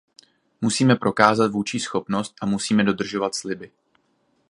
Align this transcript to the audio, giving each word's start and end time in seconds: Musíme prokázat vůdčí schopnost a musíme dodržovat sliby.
Musíme 0.61 0.95
prokázat 0.95 1.51
vůdčí 1.51 1.79
schopnost 1.79 2.35
a 2.41 2.45
musíme 2.45 2.83
dodržovat 2.83 3.35
sliby. 3.35 3.71